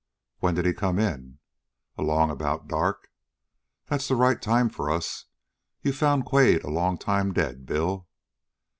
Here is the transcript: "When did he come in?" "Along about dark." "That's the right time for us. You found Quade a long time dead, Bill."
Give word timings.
"When 0.39 0.55
did 0.55 0.65
he 0.65 0.73
come 0.73 0.97
in?" 0.97 1.37
"Along 1.95 2.31
about 2.31 2.67
dark." 2.67 3.11
"That's 3.85 4.07
the 4.07 4.15
right 4.15 4.41
time 4.41 4.67
for 4.67 4.89
us. 4.89 5.25
You 5.83 5.93
found 5.93 6.25
Quade 6.25 6.63
a 6.63 6.71
long 6.71 6.97
time 6.97 7.33
dead, 7.33 7.67
Bill." 7.67 8.07